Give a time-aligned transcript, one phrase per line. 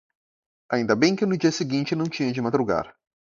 [0.69, 2.95] Ainda bem que no dia seguinte não tinha de madrugar!